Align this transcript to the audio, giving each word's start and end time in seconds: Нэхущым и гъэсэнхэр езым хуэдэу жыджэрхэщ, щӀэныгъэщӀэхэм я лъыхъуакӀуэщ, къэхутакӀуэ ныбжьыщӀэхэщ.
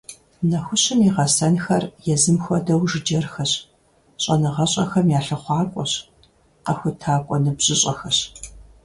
Нэхущым 0.49 0.99
и 1.07 1.09
гъэсэнхэр 1.15 1.83
езым 2.13 2.37
хуэдэу 2.43 2.81
жыджэрхэщ, 2.91 3.51
щӀэныгъэщӀэхэм 4.21 5.07
я 5.17 5.21
лъыхъуакӀуэщ, 5.25 5.91
къэхутакӀуэ 6.63 7.37
ныбжьыщӀэхэщ. 7.43 8.17